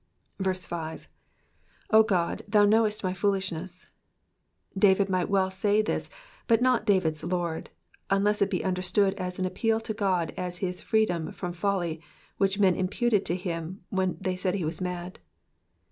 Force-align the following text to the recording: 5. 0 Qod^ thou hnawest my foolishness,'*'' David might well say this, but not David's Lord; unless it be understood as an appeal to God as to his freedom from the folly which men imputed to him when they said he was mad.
5. 0.43 0.53
0 0.59 1.07
Qod^ 2.05 2.41
thou 2.47 2.65
hnawest 2.65 3.03
my 3.03 3.13
foolishness,'*'' 3.13 3.85
David 4.75 5.09
might 5.09 5.29
well 5.29 5.51
say 5.51 5.83
this, 5.83 6.09
but 6.47 6.59
not 6.59 6.87
David's 6.87 7.23
Lord; 7.23 7.69
unless 8.09 8.41
it 8.41 8.49
be 8.49 8.63
understood 8.65 9.13
as 9.19 9.37
an 9.37 9.45
appeal 9.45 9.79
to 9.81 9.93
God 9.93 10.33
as 10.35 10.57
to 10.57 10.65
his 10.65 10.81
freedom 10.81 11.31
from 11.31 11.51
the 11.51 11.57
folly 11.57 12.01
which 12.37 12.57
men 12.59 12.73
imputed 12.75 13.23
to 13.27 13.35
him 13.35 13.83
when 13.89 14.17
they 14.19 14.35
said 14.35 14.55
he 14.55 14.65
was 14.65 14.81
mad. 14.81 15.19